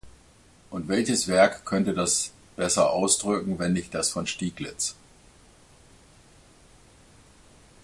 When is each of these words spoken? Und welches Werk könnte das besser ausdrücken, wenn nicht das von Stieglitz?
Und 0.71 0.87
welches 0.87 1.27
Werk 1.27 1.63
könnte 1.63 1.93
das 1.93 2.31
besser 2.55 2.89
ausdrücken, 2.89 3.59
wenn 3.59 3.73
nicht 3.73 3.93
das 3.93 4.09
von 4.09 4.25
Stieglitz? 4.25 4.95